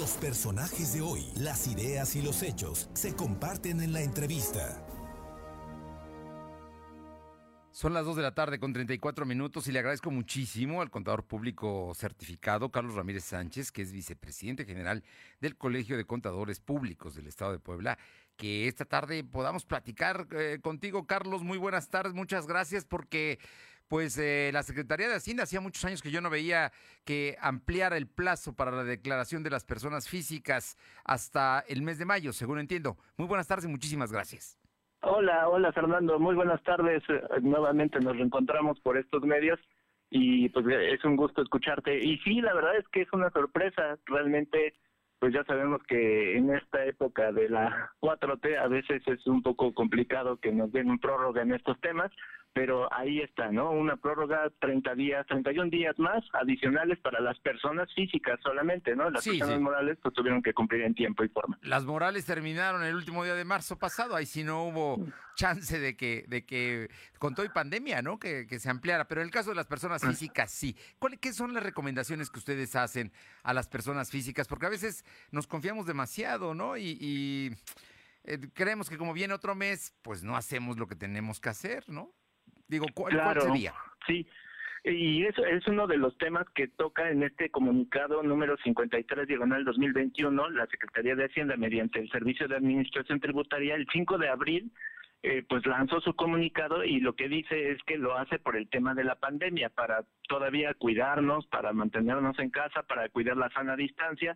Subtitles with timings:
[0.00, 4.82] Los personajes de hoy, las ideas y los hechos se comparten en la entrevista.
[7.70, 11.24] Son las 2 de la tarde con 34 minutos y le agradezco muchísimo al contador
[11.24, 15.04] público certificado Carlos Ramírez Sánchez, que es vicepresidente general
[15.38, 17.98] del Colegio de Contadores Públicos del Estado de Puebla,
[18.36, 21.42] que esta tarde podamos platicar eh, contigo, Carlos.
[21.42, 23.38] Muy buenas tardes, muchas gracias porque
[23.90, 26.70] pues eh, la Secretaría de Hacienda hacía muchos años que yo no veía
[27.04, 32.04] que ampliara el plazo para la declaración de las personas físicas hasta el mes de
[32.04, 32.96] mayo, según entiendo.
[33.16, 34.56] Muy buenas tardes y muchísimas gracias.
[35.02, 37.02] Hola, hola Fernando, muy buenas tardes.
[37.08, 39.58] Eh, nuevamente nos reencontramos por estos medios
[40.08, 41.98] y pues es un gusto escucharte.
[41.98, 43.98] Y sí, la verdad es que es una sorpresa.
[44.06, 44.74] Realmente,
[45.18, 49.74] pues ya sabemos que en esta época de la 4T a veces es un poco
[49.74, 52.12] complicado que nos den un prórroga en estos temas,
[52.52, 53.70] pero ahí está, ¿no?
[53.70, 59.08] Una prórroga 30 días, 31 días más adicionales para las personas físicas solamente, ¿no?
[59.08, 61.58] Las personas morales pues tuvieron que cumplir en tiempo y forma.
[61.62, 65.06] Las morales terminaron el último día de marzo pasado, ahí sí no hubo
[65.36, 68.18] chance de que, de que con todo y pandemia, ¿no?
[68.18, 70.76] Que, que se ampliara, pero en el caso de las personas físicas sí.
[70.98, 73.12] ¿Cuáles qué son las recomendaciones que ustedes hacen
[73.44, 74.48] a las personas físicas?
[74.48, 76.76] Porque a veces nos confiamos demasiado, ¿no?
[76.76, 77.50] Y, y
[78.24, 81.88] eh, creemos que como viene otro mes, pues no hacemos lo que tenemos que hacer,
[81.88, 82.12] ¿no?
[82.70, 83.74] Digo, ¿cuál, claro, sería?
[84.06, 84.26] Sí,
[84.84, 89.64] y eso es uno de los temas que toca en este comunicado número 53 diagonal
[89.64, 94.72] 2021 la Secretaría de Hacienda mediante el Servicio de Administración Tributaria el 5 de abril
[95.22, 98.70] eh, pues lanzó su comunicado y lo que dice es que lo hace por el
[98.70, 103.76] tema de la pandemia para todavía cuidarnos, para mantenernos en casa, para cuidar la sana
[103.76, 104.34] distancia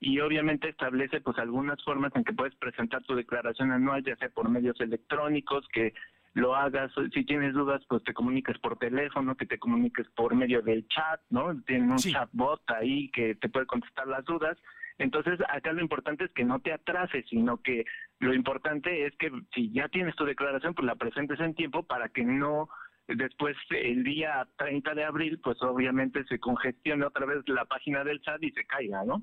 [0.00, 4.30] y obviamente establece pues algunas formas en que puedes presentar tu declaración anual ya sea
[4.30, 5.92] por medios electrónicos que
[6.34, 10.62] lo hagas, si tienes dudas, pues te comuniques por teléfono, que te comuniques por medio
[10.62, 11.60] del chat, ¿no?
[11.62, 14.56] Tienen un chatbot ahí que te puede contestar las dudas.
[14.98, 17.84] Entonces, acá lo importante es que no te atrases, sino que
[18.18, 22.08] lo importante es que si ya tienes tu declaración, pues la presentes en tiempo para
[22.08, 22.68] que no
[23.08, 28.22] después el día 30 de abril, pues obviamente se congestione otra vez la página del
[28.22, 29.22] chat y se caiga, ¿no?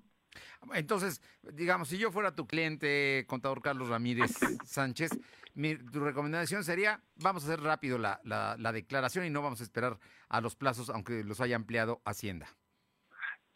[0.73, 1.21] Entonces,
[1.53, 4.31] digamos, si yo fuera tu cliente, contador Carlos Ramírez
[4.65, 5.11] Sánchez,
[5.55, 9.63] mi, tu recomendación sería, vamos a hacer rápido la, la, declaración y no vamos a
[9.63, 9.97] esperar
[10.29, 12.47] a los plazos, aunque los haya ampliado Hacienda.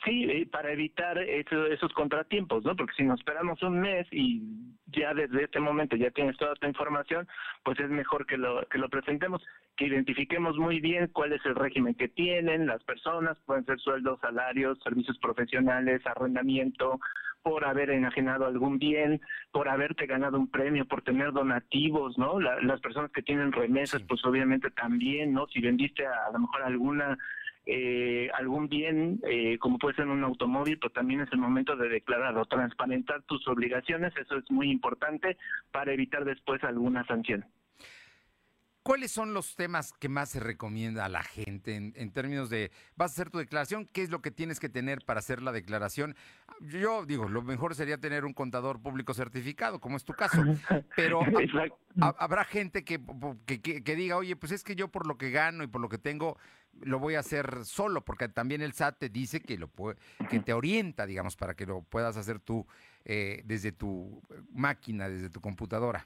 [0.03, 2.75] Sí, eh, para evitar esos contratiempos, ¿no?
[2.75, 4.41] Porque si nos esperamos un mes y
[4.93, 7.27] ya desde este momento ya tienes toda tu información,
[7.63, 9.41] pues es mejor que lo, que lo presentemos,
[9.75, 14.19] que identifiquemos muy bien cuál es el régimen que tienen las personas, pueden ser sueldos,
[14.21, 16.99] salarios, servicios profesionales, arrendamiento,
[17.43, 19.21] por haber enajenado algún bien,
[19.51, 22.39] por haberte ganado un premio, por tener donativos, ¿no?
[22.39, 25.45] las personas que tienen remesas, pues obviamente también, ¿no?
[25.47, 27.17] Si vendiste a, lo mejor alguna
[27.65, 31.89] eh, algún bien, eh, como puede ser un automóvil, pues también es el momento de
[31.89, 35.37] declarar o transparentar tus obligaciones, eso es muy importante
[35.71, 37.45] para evitar después alguna sanción.
[38.83, 43.11] ¿Cuáles son los temas que más se recomienda a la gente en, términos de, vas
[43.11, 46.17] a hacer tu declaración, qué es lo que tienes que tener para hacer la declaración?
[46.59, 50.43] Yo digo, lo mejor sería tener un contador público certificado, como es tu caso,
[50.97, 51.21] pero
[52.19, 52.99] habrá gente que,
[53.45, 55.97] que, diga, oye, pues es que yo por lo que gano y por lo que
[55.97, 56.37] tengo,
[56.81, 59.69] lo voy a hacer solo, porque también el SAT te dice que, lo
[60.29, 62.67] que te orienta, digamos, para que lo puedas hacer tú
[63.05, 64.21] eh, desde tu
[64.51, 66.05] máquina, desde tu computadora.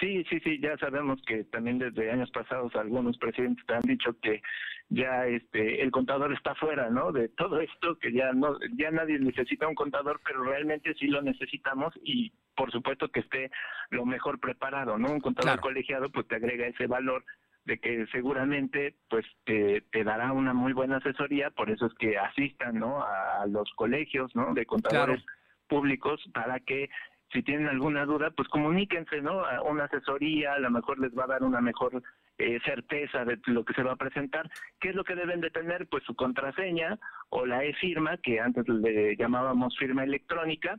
[0.00, 4.14] Sí, sí, sí, ya sabemos que también desde años pasados algunos presidentes te han dicho
[4.20, 4.42] que
[4.90, 7.10] ya este el contador está fuera, ¿no?
[7.10, 11.22] De todo esto que ya no ya nadie necesita un contador, pero realmente sí lo
[11.22, 13.50] necesitamos y por supuesto que esté
[13.90, 15.10] lo mejor preparado, ¿no?
[15.10, 17.24] Un contador colegiado pues te agrega ese valor
[17.64, 22.16] de que seguramente pues te, te, dará una muy buena asesoría, por eso es que
[22.16, 23.02] asistan, ¿no?
[23.02, 24.54] A, los colegios, ¿no?
[24.54, 25.22] De contadores
[25.68, 26.88] públicos para que
[27.32, 29.44] si tienen alguna duda, pues comuníquense, ¿no?
[29.44, 32.02] A una asesoría, a lo mejor les va a dar una mejor
[32.38, 34.50] eh, certeza de lo que se va a presentar.
[34.80, 35.86] ¿Qué es lo que deben de tener?
[35.88, 40.78] Pues su contraseña o la e-firma, que antes le llamábamos firma electrónica,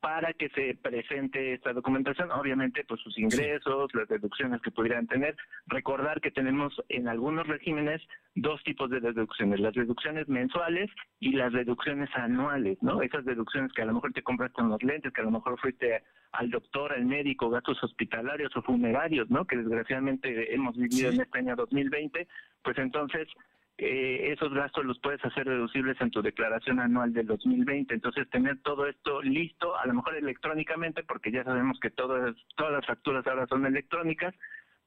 [0.00, 5.36] para que se presente esta documentación, obviamente pues sus ingresos, las deducciones que pudieran tener.
[5.66, 8.00] Recordar que tenemos en algunos regímenes
[8.34, 13.02] dos tipos de deducciones, las deducciones mensuales y las deducciones anuales, ¿no?
[13.02, 16.02] Esas deducciones que a lo mejor te compraste unos lentes, que a lo mejor fuiste
[16.32, 19.44] al doctor, al médico, gastos hospitalarios o funerarios, ¿no?
[19.44, 22.26] Que desgraciadamente hemos vivido en este año 2020,
[22.62, 23.28] pues entonces
[23.82, 27.94] eh, esos gastos los puedes hacer deducibles en tu declaración anual del 2020.
[27.94, 32.72] Entonces, tener todo esto listo, a lo mejor electrónicamente, porque ya sabemos que todas, todas
[32.72, 34.34] las facturas ahora son electrónicas,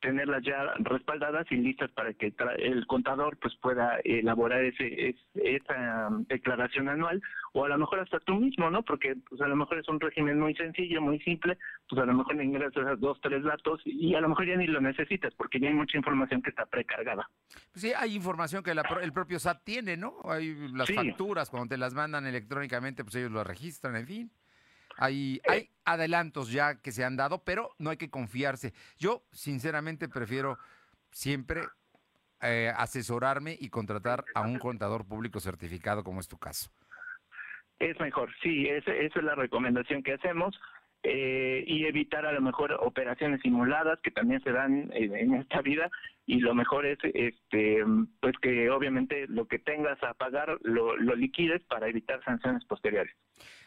[0.03, 6.89] tenerlas ya respaldadas y listas para que el contador pues pueda elaborar ese, esa declaración
[6.89, 7.21] anual
[7.53, 8.83] o a lo mejor hasta tú mismo, ¿no?
[8.83, 11.57] Porque pues a lo mejor es un régimen muy sencillo, muy simple,
[11.87, 14.81] pues a lo mejor ingresas dos, tres datos y a lo mejor ya ni lo
[14.81, 17.29] necesitas porque ya hay mucha información que está precargada.
[17.71, 20.17] Pues sí, hay información que el propio SAT tiene, ¿no?
[20.25, 24.31] Hay las facturas, cuando te las mandan electrónicamente, pues ellos lo registran, en fin.
[24.97, 28.73] Hay, hay adelantos ya que se han dado, pero no hay que confiarse.
[28.97, 30.57] Yo, sinceramente, prefiero
[31.11, 31.61] siempre
[32.41, 36.69] eh, asesorarme y contratar a un contador público certificado, como es tu caso.
[37.79, 40.59] Es mejor, sí, esa es la recomendación que hacemos.
[41.05, 45.91] Eh, y evitar a lo mejor operaciones simuladas que también se dan en, esta vida
[46.25, 47.83] y lo mejor es este
[48.21, 53.13] pues que obviamente lo que tengas a pagar lo, lo liquides para evitar sanciones posteriores.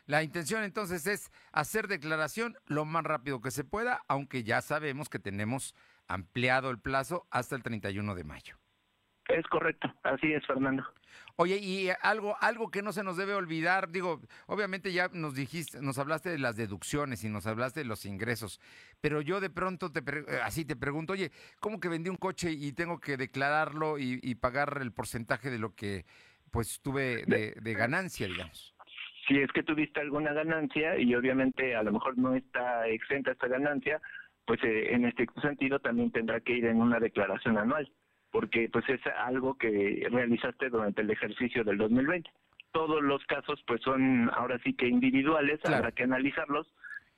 [0.07, 5.11] La intención entonces es hacer declaración lo más rápido que se pueda, aunque ya sabemos
[5.11, 5.75] que tenemos
[6.09, 8.57] ampliado el plazo hasta el 31 de mayo.
[9.29, 10.85] Es correcto, así es, Fernando.
[11.37, 15.83] Oye, y algo, algo que no se nos debe olvidar, digo, obviamente ya nos dijiste,
[15.83, 18.59] nos hablaste de las deducciones y nos hablaste de los ingresos,
[19.03, 21.31] pero yo de pronto te eh, así te pregunto, oye,
[21.61, 25.75] ¿cómo que vendí un coche y tengo que declararlo y, pagar el porcentaje de lo
[25.75, 26.05] que
[26.51, 28.75] pues tuve de, de ganancia, digamos?
[29.27, 33.49] Si es que tuviste alguna ganancia y obviamente a lo mejor no está exenta esta
[33.49, 34.01] ganancia,
[34.47, 37.91] pues eh, en este sentido también tendrá que ir en una declaración anual
[38.31, 42.31] porque pues es algo que realizaste durante el ejercicio del 2020.
[42.73, 46.67] Todos los casos pues son ahora sí que individuales, habrá que analizarlos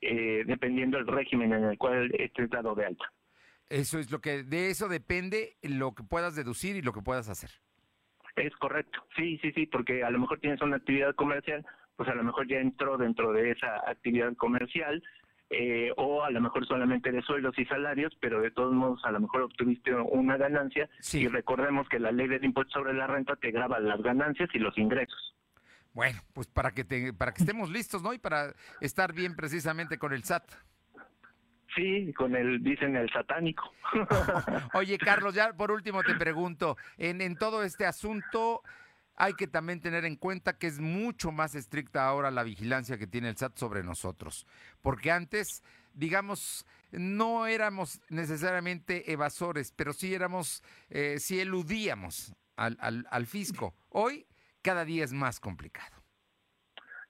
[0.01, 3.11] eh, dependiendo del régimen en el cual estés dado de alta.
[3.67, 7.29] Eso es lo que, de eso depende lo que puedas deducir y lo que puedas
[7.29, 7.51] hacer.
[8.35, 11.65] Es correcto, sí, sí, sí, porque a lo mejor tienes una actividad comercial,
[11.97, 15.03] pues a lo mejor ya entró dentro de esa actividad comercial
[15.49, 19.11] eh, o a lo mejor solamente de sueldos y salarios, pero de todos modos a
[19.11, 23.35] lo mejor obtuviste una ganancia y recordemos que la ley del impuesto sobre la renta
[23.35, 25.35] te graba las ganancias y los ingresos.
[25.93, 28.13] Bueno, pues para que te, para que estemos listos, ¿no?
[28.13, 30.43] Y para estar bien precisamente con el SAT.
[31.75, 33.71] Sí, con el, dicen el satánico.
[34.73, 38.61] Oye, Carlos, ya por último te pregunto, en, en todo este asunto,
[39.19, 43.05] hay que también tener en cuenta que es mucho más estricta ahora la vigilancia que
[43.05, 44.47] tiene el SAT sobre nosotros,
[44.81, 45.61] porque antes,
[45.93, 53.75] digamos, no éramos necesariamente evasores, pero sí éramos, eh, sí eludíamos al, al, fisco.
[53.89, 54.25] Hoy,
[54.61, 55.97] cada día es más complicado.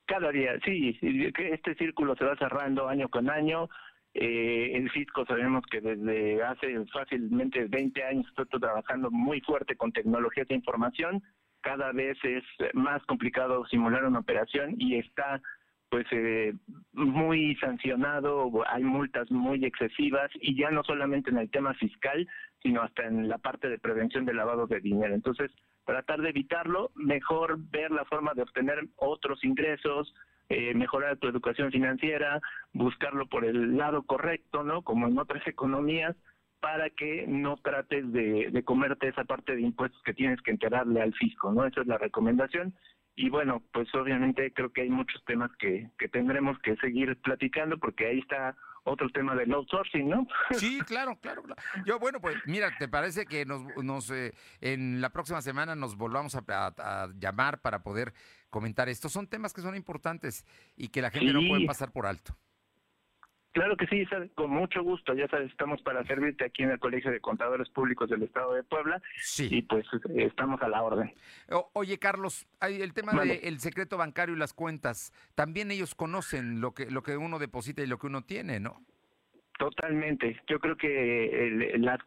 [0.05, 3.69] Cada día, sí, este círculo se va cerrando año con año.
[4.15, 9.91] Eh, el fisco sabemos que desde hace fácilmente 20 años está trabajando muy fuerte con
[9.91, 11.23] tecnologías de información
[11.61, 15.41] cada vez es más complicado simular una operación y está
[15.89, 16.53] pues eh,
[16.93, 22.27] muy sancionado, hay multas muy excesivas y ya no solamente en el tema fiscal,
[22.61, 25.15] sino hasta en la parte de prevención de lavado de dinero.
[25.15, 25.51] Entonces,
[25.85, 30.13] tratar de evitarlo, mejor ver la forma de obtener otros ingresos,
[30.49, 32.39] eh, mejorar tu educación financiera,
[32.73, 34.83] buscarlo por el lado correcto, ¿no?
[34.83, 36.15] Como en otras economías,
[36.59, 41.13] para que no trates de, comerte esa parte de impuestos que tienes que enterarle al
[41.13, 41.65] fisco, ¿no?
[41.65, 42.73] Esa es la recomendación.
[43.15, 47.77] Y bueno, pues obviamente creo que hay muchos temas que, que tendremos que seguir platicando
[47.77, 50.27] porque ahí está otro tema del outsourcing, ¿no?
[50.51, 51.43] Sí, claro, claro.
[51.85, 55.95] Yo, bueno, pues mira, ¿te parece que nos, nos eh, en la próxima semana nos
[55.95, 58.13] volvamos a, llamar para poder
[58.49, 59.09] comentar esto?
[59.09, 60.45] Son temas que son importantes
[60.75, 62.35] y que la gente no puede pasar por alto.
[63.59, 65.13] Claro que sí, con mucho gusto.
[65.13, 68.63] Ya sabes, estamos para servirte aquí en el Colegio de Contadores Públicos del Estado de
[68.63, 69.01] Puebla.
[69.17, 69.49] Sí.
[69.51, 69.85] Y pues
[70.15, 71.13] estamos a la orden.
[71.73, 75.11] oye, Carlos, el tema del secreto bancario y las cuentas.
[75.35, 78.81] También ellos conocen lo que, lo que uno deposita y lo que uno tiene, ¿no?
[79.57, 80.39] Totalmente.
[80.47, 81.97] Yo creo que la,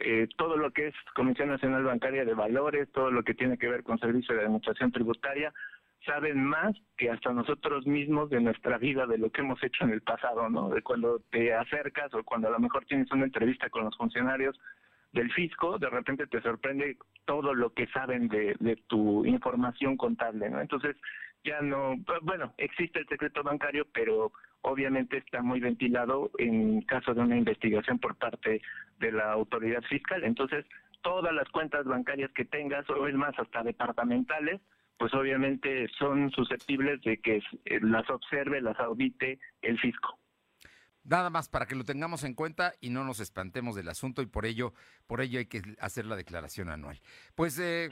[0.00, 3.68] eh, todo lo que es Comisión Nacional Bancaria de Valores, todo lo que tiene que
[3.68, 5.52] ver con Servicio de Administración Tributaria,
[6.04, 9.90] saben más que hasta nosotros mismos de nuestra vida, de lo que hemos hecho en
[9.90, 10.68] el pasado, ¿no?
[10.70, 14.58] De cuando te acercas o cuando a lo mejor tienes una entrevista con los funcionarios
[15.12, 20.48] del fisco, de repente te sorprende todo lo que saben de, de tu información contable,
[20.48, 20.60] ¿no?
[20.60, 20.96] Entonces,
[21.44, 24.32] ya no, bueno, existe el secreto bancario, pero
[24.62, 28.62] obviamente está muy ventilado en caso de una investigación por parte
[28.98, 30.24] de la autoridad fiscal.
[30.24, 30.64] Entonces,
[31.02, 34.60] todas las cuentas bancarias que tengas, o es más, hasta departamentales,
[34.98, 40.18] pues obviamente son susceptibles de que eh, las observe, las audite el fisco.
[41.04, 44.26] Nada más para que lo tengamos en cuenta y no nos espantemos del asunto y
[44.26, 44.72] por ello,
[45.06, 47.00] por ello hay que hacer la declaración anual.
[47.34, 47.90] Pues eh,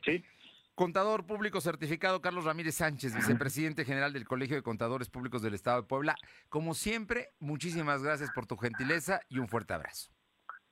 [0.77, 5.83] Contador Público Certificado Carlos Ramírez Sánchez, vicepresidente general del Colegio de Contadores Públicos del Estado
[5.83, 6.15] de Puebla.
[6.49, 10.11] Como siempre, muchísimas gracias por tu gentileza y un fuerte abrazo.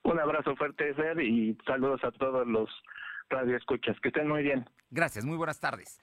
[0.03, 2.69] Un abrazo fuerte, Fer, y saludos a todos los
[3.29, 3.99] radioescuchas.
[3.99, 4.65] Que estén muy bien.
[4.89, 5.97] Gracias, muy buenas tardes.